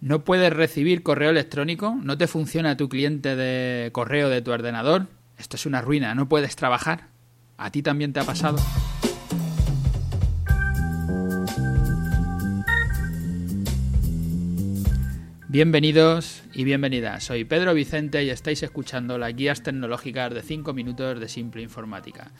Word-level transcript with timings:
¿No 0.00 0.22
puedes 0.22 0.52
recibir 0.52 1.02
correo 1.02 1.30
electrónico? 1.30 1.98
¿No 2.00 2.16
te 2.16 2.28
funciona 2.28 2.76
tu 2.76 2.88
cliente 2.88 3.34
de 3.34 3.90
correo 3.90 4.28
de 4.28 4.40
tu 4.40 4.52
ordenador? 4.52 5.08
Esto 5.36 5.56
es 5.56 5.66
una 5.66 5.80
ruina, 5.80 6.14
no 6.14 6.28
puedes 6.28 6.54
trabajar. 6.54 7.08
¿A 7.56 7.72
ti 7.72 7.82
también 7.82 8.12
te 8.12 8.20
ha 8.20 8.24
pasado? 8.24 8.58
Bienvenidos 15.48 16.44
y 16.52 16.62
bienvenidas. 16.62 17.24
Soy 17.24 17.44
Pedro 17.44 17.74
Vicente 17.74 18.22
y 18.22 18.30
estáis 18.30 18.62
escuchando 18.62 19.18
las 19.18 19.34
guías 19.34 19.64
tecnológicas 19.64 20.32
de 20.32 20.42
5 20.42 20.74
minutos 20.74 21.18
de 21.18 21.28
Simple 21.28 21.62
Informática 21.62 22.30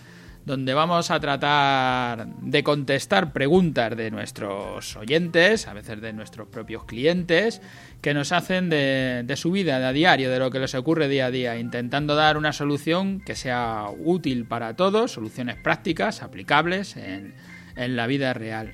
donde 0.49 0.73
vamos 0.73 1.11
a 1.11 1.21
tratar 1.21 2.27
de 2.41 2.65
contestar 2.65 3.35
preguntas 3.35 3.95
de 3.95 4.11
nuestros 4.11 4.97
oyentes, 4.97 5.69
a 5.69 5.75
veces 5.75 6.01
de 6.01 6.15
nuestros 6.15 6.48
propios 6.48 6.85
clientes, 6.87 7.61
que 8.01 8.15
nos 8.15 8.33
hacen 8.33 8.70
de, 8.70 9.30
su 9.37 9.53
vida 9.53 9.79
de 9.79 9.84
a 9.84 9.92
diario, 9.92 10.30
de 10.30 10.39
lo 10.39 10.51
que 10.51 10.59
les 10.59 10.75
ocurre 10.75 11.06
día 11.06 11.27
a 11.27 11.30
día, 11.30 11.59
intentando 11.59 12.15
dar 12.15 12.39
una 12.39 12.55
solución 12.55 13.20
que 13.20 13.37
sea 13.37 13.89
útil 13.98 14.47
para 14.47 14.75
todos, 14.75 15.12
soluciones 15.12 15.56
prácticas, 15.56 16.23
aplicables 16.23 16.97
en, 16.97 17.34
en 17.77 17.95
la 17.95 18.06
vida 18.06 18.33
real. 18.33 18.73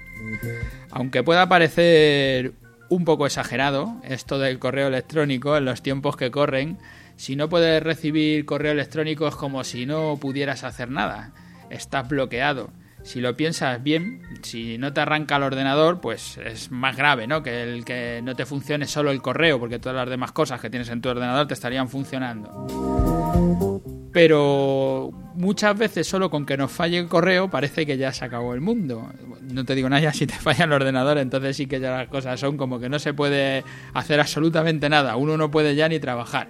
Aunque 0.93 1.25
pueda 1.25 1.49
parecer 1.49 2.53
un 2.89 3.05
poco 3.05 3.27
exagerado 3.27 3.97
esto 4.05 4.39
del 4.39 4.61
correo 4.61 4.87
electrónico 4.87 5.57
en 5.57 5.65
los 5.65 5.83
tiempos 5.83 6.17
que 6.17 6.31
corren, 6.31 6.79
si 7.17 7.35
no 7.35 7.49
puedes 7.49 7.83
recibir 7.83 8.45
correo 8.45 8.71
electrónico 8.71 9.27
es 9.27 9.35
como 9.35 9.65
si 9.65 9.87
no 9.87 10.19
pudieras 10.21 10.63
hacer 10.63 10.89
nada 10.89 11.33
estás 11.71 12.09
bloqueado. 12.09 12.71
Si 13.03 13.21
lo 13.21 13.37
piensas 13.37 13.83
bien, 13.83 14.23
si 14.43 14.79
no 14.79 14.95
te 14.95 15.03
arranca 15.03 15.37
el 15.37 15.43
ordenador, 15.43 16.01
pues 16.01 16.39
es 16.39 16.71
más 16.71 16.97
grave, 16.97 17.27
¿no? 17.27 17.43
Que 17.43 17.63
el 17.63 17.85
que 17.85 18.21
no 18.23 18.35
te 18.35 18.47
funcione 18.47 18.87
solo 18.87 19.11
el 19.11 19.21
correo, 19.21 19.61
porque 19.61 19.79
todas 19.79 19.97
las 19.97 20.09
demás 20.09 20.33
cosas 20.33 20.61
que 20.61 20.71
tienes 20.71 20.89
en 20.89 21.03
tu 21.03 21.11
ordenador 21.11 21.47
te 21.47 21.53
estarían 21.53 21.91
funcionando. 21.91 22.67
Pero 24.11 25.11
muchas 25.35 25.77
veces 25.77 26.07
solo 26.07 26.31
con 26.31 26.47
que 26.47 26.57
nos 26.57 26.71
falle 26.71 26.99
el 26.99 27.09
correo 27.09 27.49
parece 27.49 27.87
que 27.87 27.97
ya 27.97 28.13
se 28.13 28.25
acabó 28.25 28.55
el 28.55 28.61
mundo. 28.61 29.11
No 29.43 29.65
te 29.65 29.75
digo 29.75 29.89
nada, 29.89 30.13
si 30.15 30.27
te 30.27 30.35
falla 30.35 30.65
el 30.65 30.73
ordenador, 30.73 31.19
entonces 31.19 31.57
sí 31.57 31.67
que 31.67 31.81
ya 31.81 31.97
las 31.97 32.09
cosas 32.09 32.39
son 32.41 32.57
como 32.57 32.81
que 32.81 32.89
no 32.89 32.99
se 32.99 33.15
puede 33.15 33.65
hacer 33.93 34.21
absolutamente 34.21 34.89
nada. 34.89 35.17
Uno 35.17 35.37
no 35.37 35.51
puede 35.51 35.75
ya 35.75 35.89
ni 35.89 35.99
trabajar. 36.01 36.49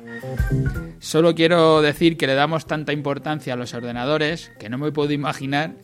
Solo 0.98 1.34
quiero 1.34 1.82
decir 1.82 2.16
que 2.16 2.26
le 2.26 2.34
damos 2.34 2.66
tanta 2.66 2.92
importancia 2.92 3.54
a 3.54 3.56
los 3.56 3.74
ordenadores 3.74 4.52
que 4.58 4.68
no 4.68 4.78
me 4.78 4.92
puedo 4.92 5.12
imaginar 5.12 5.74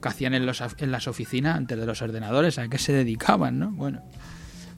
qué 0.00 0.08
hacían 0.08 0.34
en, 0.34 0.42
en 0.78 0.92
las 0.92 1.08
oficinas 1.08 1.56
antes 1.56 1.78
de 1.78 1.86
los 1.86 2.02
ordenadores, 2.02 2.58
a 2.58 2.68
qué 2.68 2.78
se 2.78 2.92
dedicaban, 2.92 3.58
¿no? 3.58 3.70
Bueno 3.70 4.02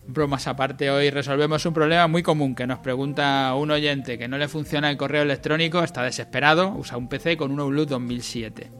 bromas 0.06 0.46
aparte, 0.46 0.90
hoy 0.90 1.10
resolvemos 1.10 1.64
un 1.66 1.74
problema 1.74 2.06
muy 2.06 2.22
común 2.22 2.54
que 2.54 2.66
nos 2.66 2.78
pregunta 2.78 3.54
un 3.54 3.70
oyente 3.70 4.18
que 4.18 4.28
no 4.28 4.38
le 4.38 4.48
funciona 4.48 4.90
el 4.90 4.96
correo 4.96 5.22
electrónico, 5.22 5.82
está 5.82 6.02
desesperado, 6.02 6.70
usa 6.76 6.96
un 6.96 7.08
PC 7.08 7.36
con 7.36 7.50
un 7.50 7.60
Outlook 7.60 7.88
2007. 7.88 8.70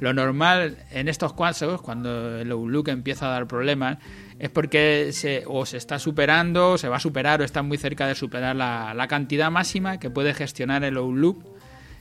Lo 0.00 0.12
normal 0.12 0.78
en 0.90 1.08
estos 1.08 1.34
casos, 1.34 1.80
cuando 1.80 2.38
el 2.38 2.50
Outlook 2.50 2.88
empieza 2.88 3.26
a 3.26 3.30
dar 3.30 3.46
problemas, 3.46 3.98
es 4.38 4.50
porque 4.50 5.10
se, 5.12 5.44
o 5.46 5.64
se 5.64 5.76
está 5.76 5.98
superando, 5.98 6.72
o 6.72 6.78
se 6.78 6.88
va 6.88 6.96
a 6.96 7.00
superar, 7.00 7.40
o 7.40 7.44
está 7.44 7.62
muy 7.62 7.78
cerca 7.78 8.06
de 8.06 8.14
superar 8.14 8.56
la, 8.56 8.92
la 8.94 9.06
cantidad 9.06 9.50
máxima 9.50 9.98
que 9.98 10.10
puede 10.10 10.34
gestionar 10.34 10.82
el 10.84 10.96
Outlook. 10.96 11.53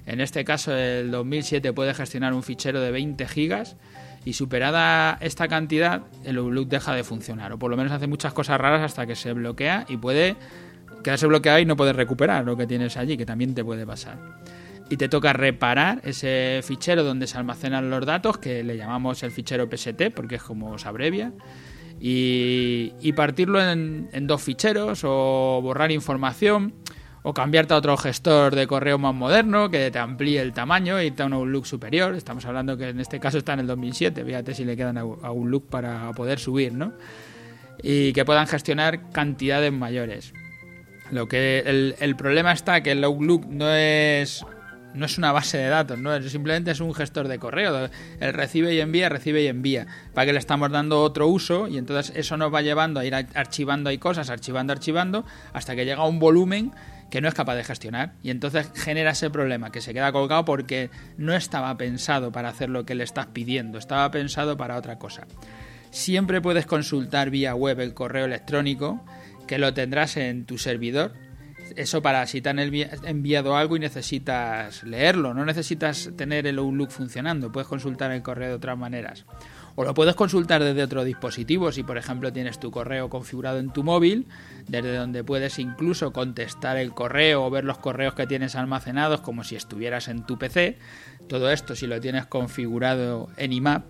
En 0.05 0.19
este 0.19 0.43
caso, 0.43 0.75
el 0.75 1.11
2007 1.11 1.71
puede 1.73 1.93
gestionar 1.93 2.33
un 2.33 2.43
fichero 2.43 2.81
de 2.81 2.91
20 2.91 3.27
gigas 3.27 3.77
y 4.25 4.33
superada 4.33 5.17
esta 5.21 5.47
cantidad 5.47 6.03
el 6.23 6.37
Outlook 6.37 6.69
deja 6.69 6.93
de 6.93 7.03
funcionar 7.03 7.51
o 7.51 7.59
por 7.59 7.69
lo 7.69 7.77
menos 7.77 7.91
hace 7.91 8.07
muchas 8.07 8.33
cosas 8.33 8.59
raras 8.59 8.81
hasta 8.81 9.05
que 9.05 9.15
se 9.15 9.33
bloquea 9.33 9.85
y 9.89 9.97
puede 9.97 10.37
quedarse 11.03 11.27
bloqueado 11.27 11.59
y 11.59 11.65
no 11.65 11.75
puedes 11.75 11.95
recuperar 11.95 12.45
lo 12.45 12.57
que 12.57 12.65
tienes 12.65 12.97
allí, 12.97 13.17
que 13.17 13.25
también 13.25 13.53
te 13.53 13.63
puede 13.63 13.85
pasar. 13.85 14.17
Y 14.89 14.97
te 14.97 15.09
toca 15.09 15.33
reparar 15.33 16.01
ese 16.03 16.61
fichero 16.63 17.03
donde 17.03 17.27
se 17.27 17.37
almacenan 17.37 17.89
los 17.89 18.05
datos, 18.05 18.37
que 18.37 18.63
le 18.63 18.77
llamamos 18.77 19.21
el 19.23 19.31
fichero 19.31 19.67
PST, 19.69 20.11
porque 20.15 20.35
es 20.35 20.43
como 20.43 20.77
se 20.77 20.87
abrevia, 20.87 21.31
y, 21.99 23.13
partirlo 23.15 23.61
en, 23.61 24.09
en 24.11 24.27
dos 24.27 24.41
ficheros 24.41 25.03
o 25.03 25.59
borrar 25.61 25.91
información 25.91 26.73
o 27.23 27.33
cambiarte 27.33 27.73
a 27.73 27.77
otro 27.77 27.95
gestor 27.97 28.53
de 28.53 28.67
correo 28.67 28.97
más 28.97 29.15
moderno 29.15 29.69
que 29.69 29.89
te 29.89 29.99
amplíe 29.99 30.41
el 30.41 30.53
tamaño 30.53 31.01
y 31.01 31.11
te 31.11 31.23
da 31.23 31.35
un 31.35 31.51
look 31.51 31.65
superior. 31.65 32.13
Estamos 32.15 32.45
hablando 32.45 32.77
que 32.77 32.89
en 32.89 32.99
este 32.99 33.19
caso 33.19 33.37
está 33.37 33.53
en 33.53 33.61
el 33.61 33.67
2007, 33.67 34.23
fíjate 34.23 34.53
si 34.53 34.65
le 34.65 34.75
quedan 34.75 34.97
a 34.97 35.03
un 35.03 35.49
look 35.49 35.67
para 35.69 36.11
poder 36.11 36.37
subir, 36.37 36.73
¿no? 36.73 36.93
Y 37.81 38.13
que 38.13 38.25
puedan 38.25 38.45
gestionar 38.45 39.09
cantidades 39.11 39.71
mayores. 39.71 40.33
Lo 41.11 41.27
que 41.27 41.59
el, 41.99 42.15
problema 42.15 42.51
está 42.51 42.81
que 42.81 42.91
el 42.91 43.03
Outlook 43.03 43.45
no 43.45 43.73
es 43.73 44.45
no 44.93 45.07
es 45.07 45.17
una 45.17 45.31
base 45.31 45.57
de 45.57 45.69
datos, 45.69 45.97
no 45.97 46.21
simplemente 46.21 46.69
es 46.69 46.79
un 46.79 46.93
gestor 46.93 47.27
de 47.27 47.39
correo. 47.39 47.89
El 48.19 48.33
recibe 48.33 48.73
y 48.75 48.79
envía, 48.79 49.09
recibe 49.09 49.41
y 49.41 49.47
envía. 49.47 49.87
Para 50.13 50.27
que 50.27 50.33
le 50.33 50.39
estamos 50.39 50.71
dando 50.71 51.01
otro 51.01 51.27
uso 51.27 51.67
y 51.67 51.77
entonces 51.77 52.13
eso 52.15 52.37
nos 52.37 52.53
va 52.53 52.61
llevando 52.61 52.99
a 52.99 53.05
ir 53.05 53.15
archivando 53.15 53.89
ahí 53.89 53.97
cosas, 53.97 54.29
archivando, 54.29 54.73
archivando, 54.73 55.25
hasta 55.51 55.75
que 55.75 55.85
llega 55.85 56.05
un 56.05 56.19
volumen 56.19 56.71
que 57.13 57.21
no 57.21 57.27
es 57.27 57.35
capaz 57.35 57.53
de 57.53 57.63
gestionar. 57.63 58.13
Y 58.23 58.31
entonces 58.31 58.71
genera 58.73 59.11
ese 59.11 59.29
problema, 59.29 59.71
que 59.71 59.81
se 59.81 59.93
queda 59.93 60.11
colgado 60.11 60.45
porque 60.45 60.89
no 61.15 61.35
estaba 61.35 61.77
pensado 61.77 62.31
para 62.31 62.49
hacer 62.49 62.71
lo 62.71 62.87
que 62.87 62.95
le 62.95 63.03
estás 63.03 63.27
pidiendo, 63.27 63.77
estaba 63.77 64.09
pensado 64.09 64.57
para 64.57 64.77
otra 64.77 64.97
cosa. 64.97 65.27
Siempre 65.91 66.41
puedes 66.41 66.65
consultar 66.65 67.29
vía 67.29 67.53
web 67.53 67.81
el 67.81 67.93
correo 67.93 68.25
electrónico, 68.25 69.05
que 69.45 69.59
lo 69.59 69.75
tendrás 69.75 70.17
en 70.17 70.45
tu 70.45 70.57
servidor. 70.57 71.13
Eso 71.75 72.01
para 72.01 72.25
si 72.25 72.41
te 72.41 72.49
han 72.49 72.57
enviado 72.57 73.57
algo 73.57 73.75
y 73.75 73.79
necesitas 73.79 74.81
leerlo, 74.81 75.35
no 75.35 75.45
necesitas 75.45 76.09
tener 76.17 76.47
el 76.47 76.57
Outlook 76.57 76.89
funcionando, 76.89 77.51
puedes 77.51 77.67
consultar 77.67 78.11
el 78.11 78.23
correo 78.23 78.49
de 78.49 78.55
otras 78.55 78.75
maneras. 78.75 79.23
O 79.75 79.83
lo 79.83 79.93
puedes 79.93 80.15
consultar 80.15 80.63
desde 80.63 80.83
otro 80.83 81.03
dispositivo, 81.03 81.71
si 81.71 81.83
por 81.83 81.97
ejemplo 81.97 82.31
tienes 82.31 82.59
tu 82.59 82.69
correo 82.69 83.09
configurado 83.09 83.57
en 83.57 83.73
tu 83.73 83.83
móvil, 83.83 84.27
desde 84.67 84.95
donde 84.95 85.23
puedes 85.23 85.57
incluso 85.57 86.13
contestar 86.13 86.77
el 86.77 86.93
correo 86.93 87.45
o 87.45 87.49
ver 87.49 87.63
los 87.63 87.79
correos 87.79 88.13
que 88.13 88.27
tienes 88.27 88.55
almacenados 88.55 89.21
como 89.21 89.43
si 89.43 89.55
estuvieras 89.55 90.07
en 90.09 90.25
tu 90.25 90.37
PC. 90.37 90.77
Todo 91.27 91.51
esto 91.51 91.75
si 91.75 91.87
lo 91.87 91.99
tienes 91.99 92.27
configurado 92.27 93.29
en 93.37 93.51
IMAP 93.51 93.85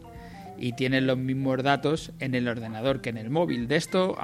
y 0.57 0.73
tienes 0.73 1.03
los 1.03 1.17
mismos 1.17 1.61
datos 1.63 2.11
en 2.19 2.35
el 2.35 2.47
ordenador 2.47 3.01
que 3.01 3.09
en 3.09 3.17
el 3.17 3.29
móvil. 3.29 3.67
De 3.67 3.75
esto, 3.75 4.15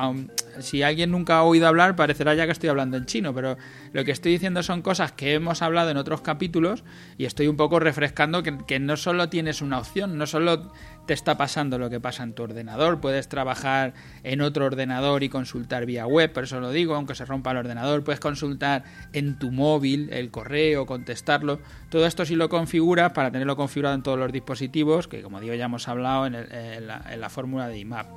si 0.61 0.83
alguien 0.83 1.11
nunca 1.11 1.37
ha 1.37 1.43
oído 1.43 1.67
hablar, 1.67 1.95
parecerá 1.95 2.33
ya 2.33 2.45
que 2.45 2.51
estoy 2.51 2.69
hablando 2.69 2.97
en 2.97 3.05
chino, 3.05 3.33
pero 3.33 3.57
lo 3.93 4.05
que 4.05 4.11
estoy 4.11 4.31
diciendo 4.31 4.63
son 4.63 4.81
cosas 4.81 5.11
que 5.11 5.33
hemos 5.33 5.61
hablado 5.61 5.89
en 5.89 5.97
otros 5.97 6.21
capítulos 6.21 6.83
y 7.17 7.25
estoy 7.25 7.47
un 7.47 7.57
poco 7.57 7.79
refrescando 7.79 8.43
que, 8.43 8.79
no 8.79 8.97
solo 8.97 9.29
tienes 9.29 9.61
una 9.61 9.79
opción, 9.79 10.17
no 10.17 10.25
solo 10.25 10.71
te 11.05 11.13
está 11.13 11.37
pasando 11.37 11.79
lo 11.79 11.89
que 11.89 11.99
pasa 11.99 12.23
en 12.23 12.33
tu 12.33 12.43
ordenador, 12.43 13.01
puedes 13.01 13.27
trabajar 13.27 13.93
en 14.23 14.41
otro 14.41 14.65
ordenador 14.65 15.23
y 15.23 15.29
consultar 15.29 15.85
vía 15.85 16.05
web, 16.05 16.31
por 16.31 16.43
eso 16.43 16.59
lo 16.59 16.71
digo, 16.71 16.95
aunque 16.95 17.15
se 17.15 17.25
rompa 17.25 17.51
el 17.51 17.57
ordenador, 17.57 18.03
puedes 18.03 18.19
consultar 18.19 18.83
en 19.13 19.39
tu 19.39 19.51
móvil 19.51 20.09
el 20.11 20.29
correo, 20.29 20.85
contestarlo, 20.85 21.59
todo 21.89 22.05
esto 22.05 22.25
si 22.25 22.35
lo 22.35 22.49
configuras 22.49 23.11
para 23.13 23.31
tenerlo 23.31 23.55
configurado 23.55 23.95
en 23.95 24.03
todos 24.03 24.19
los 24.19 24.31
dispositivos, 24.31 25.07
que 25.07 25.21
como 25.21 25.39
digo 25.39 25.55
ya 25.55 25.65
hemos 25.65 25.87
hablado 25.87 26.27
en, 26.27 26.87
la, 26.87 27.29
fórmula 27.29 27.67
de 27.67 27.79
IMAP. 27.79 28.07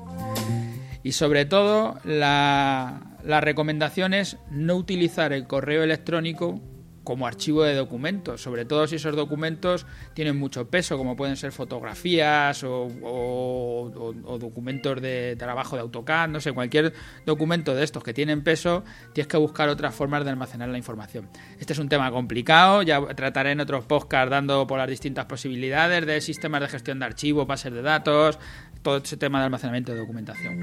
Y 1.02 1.12
sobre 1.12 1.44
todo, 1.44 1.98
la, 2.04 3.18
la 3.24 3.40
recomendación 3.40 4.14
es 4.14 4.36
no 4.50 4.76
utilizar 4.76 5.32
el 5.32 5.46
correo 5.46 5.82
electrónico 5.82 6.60
como 7.04 7.26
archivo 7.26 7.64
de 7.64 7.74
documentos, 7.74 8.40
sobre 8.40 8.64
todo 8.64 8.86
si 8.86 8.96
esos 8.96 9.16
documentos 9.16 9.86
tienen 10.14 10.36
mucho 10.36 10.68
peso, 10.68 10.96
como 10.96 11.16
pueden 11.16 11.36
ser 11.36 11.52
fotografías 11.52 12.62
o, 12.64 13.90
documentos 14.40 15.00
de 15.00 15.36
trabajo 15.36 15.76
de 15.76 15.82
AutoCAD, 15.82 16.28
no 16.28 16.40
sé, 16.40 16.52
cualquier 16.52 16.92
documento 17.26 17.74
de 17.74 17.84
estos 17.84 18.02
que 18.02 18.14
tienen 18.14 18.42
peso, 18.42 18.84
tienes 19.12 19.28
que 19.28 19.36
buscar 19.36 19.68
otras 19.68 19.94
formas 19.94 20.24
de 20.24 20.30
almacenar 20.30 20.68
la 20.68 20.78
información. 20.78 21.28
Este 21.58 21.72
es 21.72 21.78
un 21.78 21.88
tema 21.88 22.10
complicado, 22.10 22.82
ya 22.82 23.00
trataré 23.14 23.52
en 23.52 23.60
otros 23.60 23.84
podcasts 23.84 24.30
dando 24.30 24.66
por 24.66 24.78
las 24.78 24.88
distintas 24.88 25.26
posibilidades 25.26 26.06
de 26.06 26.20
sistemas 26.20 26.60
de 26.60 26.68
gestión 26.68 26.98
de 26.98 27.06
archivos, 27.06 27.46
bases 27.46 27.72
de 27.72 27.82
datos, 27.82 28.38
todo 28.82 28.98
ese 28.98 29.16
tema 29.16 29.38
de 29.38 29.46
almacenamiento 29.46 29.92
de 29.92 29.98
documentación. 29.98 30.60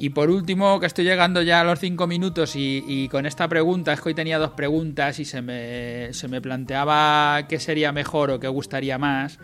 Y 0.00 0.08
por 0.08 0.30
último, 0.30 0.80
que 0.80 0.86
estoy 0.86 1.04
llegando 1.04 1.42
ya 1.42 1.60
a 1.60 1.64
los 1.64 1.78
cinco 1.78 2.06
minutos 2.06 2.54
y, 2.56 3.06
con 3.10 3.26
esta 3.26 3.46
pregunta, 3.48 3.92
es 3.92 4.00
que 4.00 4.08
hoy 4.08 4.14
tenía 4.14 4.38
dos 4.38 4.52
preguntas 4.52 5.18
y 5.18 5.26
se 5.26 5.42
me, 5.42 6.14
se 6.14 6.26
me 6.26 6.40
planteaba 6.40 7.42
qué 7.46 7.60
sería 7.60 7.92
mejor 7.92 8.30
o 8.30 8.40
qué 8.40 8.48
gustaría 8.48 8.96
más. 8.96 9.38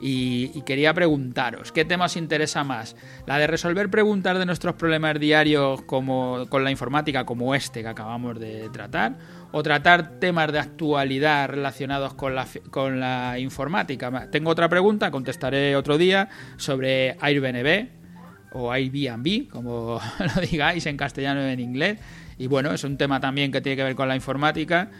Y, 0.00 0.52
y, 0.54 0.62
quería 0.62 0.94
preguntaros, 0.94 1.72
¿qué 1.72 1.84
tema 1.84 2.04
os 2.04 2.16
interesa 2.16 2.62
más? 2.62 2.94
¿La 3.26 3.38
de 3.38 3.48
resolver 3.48 3.90
preguntas 3.90 4.38
de 4.38 4.46
nuestros 4.46 4.76
problemas 4.76 5.18
diarios 5.18 5.82
como, 5.82 6.46
con 6.50 6.62
la 6.62 6.70
informática 6.70 7.26
como 7.26 7.52
este 7.56 7.82
que 7.82 7.88
acabamos 7.88 8.38
de 8.38 8.68
tratar? 8.68 9.16
¿O 9.50 9.64
tratar 9.64 10.20
temas 10.20 10.52
de 10.52 10.60
actualidad 10.60 11.48
relacionados 11.48 12.14
con 12.14 12.36
la, 12.36 12.46
con 12.70 13.00
la 13.00 13.40
informática? 13.40 14.28
Tengo 14.30 14.50
otra 14.50 14.68
pregunta, 14.68 15.10
contestaré 15.10 15.74
otro 15.74 15.98
día, 15.98 16.28
sobre 16.58 17.16
Airbnb, 17.20 18.05
o 18.52 18.72
Airbnb, 18.72 19.48
como 19.48 20.00
lo 20.34 20.40
digáis 20.40 20.86
en 20.86 20.96
castellano 20.96 21.40
o 21.40 21.44
en 21.44 21.60
inglés. 21.60 21.98
Y 22.38 22.46
bueno, 22.46 22.72
es 22.72 22.84
un 22.84 22.96
tema 22.96 23.20
también 23.20 23.52
que 23.52 23.60
tiene 23.60 23.76
que 23.76 23.84
ver 23.84 23.94
con 23.94 24.08
la 24.08 24.16
informática 24.16 24.90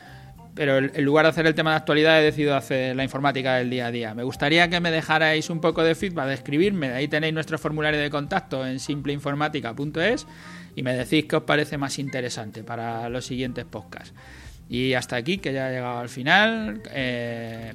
pero 0.57 0.79
en 0.79 1.05
lugar 1.05 1.27
de 1.27 1.29
hacer 1.29 1.47
el 1.47 1.55
tema 1.55 1.71
de 1.71 1.77
actualidad 1.77 2.19
he 2.19 2.25
decidido 2.25 2.57
hacer 2.57 2.97
la 2.97 3.05
informática 3.05 3.57
del 3.57 3.69
día 3.69 3.89
a 3.89 3.91
día. 3.91 4.15
Me 4.15 4.23
gustaría 4.23 4.71
que 4.71 4.81
me 4.81 4.91
dejarais 4.91 5.51
un 5.51 5.61
poco 5.61 5.85
de 5.85 5.95
feedback, 5.95 6.29
de 6.29 6.35
escribirme, 6.35 6.89
ahí 6.89 7.09
tenéis 7.09 7.35
nuestro 7.35 7.59
formulario 7.59 8.01
de 8.01 8.09
contacto 8.09 8.67
en 8.67 8.81
simpleinformática.es 8.81 10.27
y 10.75 10.83
me 10.83 10.95
decís 10.95 11.27
qué 11.27 11.37
os 11.37 11.43
parece 11.43 11.77
más 11.77 11.99
interesante 11.99 12.65
para 12.65 13.11
los 13.11 13.27
siguientes 13.27 13.67
podcasts. 13.67 14.15
Y 14.71 14.95
hasta 14.95 15.17
aquí, 15.17 15.37
que 15.39 15.53
ya 15.53 15.67
ha 15.67 15.71
llegado 15.71 15.99
al 15.99 16.09
final. 16.09 16.83
Eh, 16.91 17.73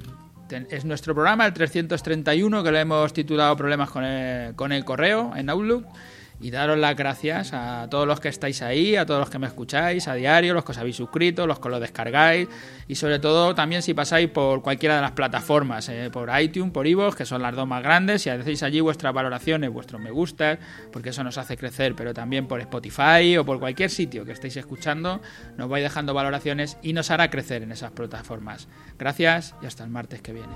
es 0.52 0.86
nuestro 0.86 1.14
programa, 1.14 1.46
el 1.46 1.54
331, 1.54 2.64
que 2.64 2.72
lo 2.72 2.78
hemos 2.78 3.14
titulado 3.14 3.56
Problemas 3.56 3.90
con 3.90 4.04
el, 4.04 4.56
con 4.56 4.72
el 4.72 4.86
correo 4.86 5.34
en 5.36 5.50
Outlook 5.50 5.86
y 6.42 6.52
daros 6.52 6.78
las 6.78 6.96
gracias 6.96 7.54
a 7.54 7.88
todos 7.90 8.08
los 8.08 8.20
que 8.20 8.30
estáis 8.30 8.62
ahí, 8.62 8.96
a 8.96 9.06
todos 9.06 9.20
los 9.20 9.30
que 9.30 9.40
me 9.40 9.48
escucháis 9.48 10.08
a 10.08 10.16
diario, 10.16 10.54
los 10.54 10.66
que 10.66 10.72
os 10.72 10.78
habéis 10.78 10.96
suscrito, 10.96 11.46
los 11.46 11.60
que 11.60 11.70
lo 11.70 11.80
descargáis 11.80 12.48
y 12.88 12.96
sobre 12.96 13.20
todo 13.20 13.56
también 13.56 13.82
si 13.82 13.94
pasáis 13.94 14.30
por 14.30 14.62
cualquiera 14.62 14.96
de 14.96 15.02
las 15.02 15.12
plataformas, 15.12 15.88
eh, 15.90 16.10
por 16.12 16.30
iTunes, 16.40 16.74
por 16.74 16.88
iVoox, 16.88 17.16
que 17.16 17.26
son 17.26 17.42
las 17.42 17.56
dos 17.56 17.68
más 17.68 17.84
grandes, 17.84 18.26
y 18.26 18.30
hacéis 18.30 18.64
allí 18.64 18.82
vuestras 18.82 19.14
valoraciones, 19.14 19.70
vuestros 19.72 20.02
me 20.02 20.12
gustas, 20.12 20.60
porque 20.92 21.10
eso 21.10 21.24
nos 21.24 21.38
hace 21.38 21.58
crecer, 21.58 21.96
pero 21.96 22.14
también 22.14 22.48
por 22.48 22.60
Spotify 22.60 23.38
o 23.38 23.46
por 23.46 23.60
cualquier 23.60 23.90
sitio 23.90 24.26
que 24.26 24.32
estéis 24.32 24.58
escuchando, 24.58 25.22
nos 25.58 25.70
vais 25.70 25.84
dejando 25.84 26.14
valoraciones 26.14 26.78
y 26.82 26.94
nos 26.94 27.12
hará 27.12 27.30
crecer 27.30 27.64
en 27.64 27.72
esas 27.72 27.92
plataformas. 27.92 28.68
Gracias 28.98 29.56
y 29.62 29.68
hasta 29.68 29.84
el 29.84 29.90
martes 29.90 30.22
que 30.22 30.34
viene. 30.34 30.54